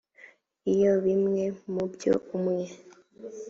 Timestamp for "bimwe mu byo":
1.05-2.13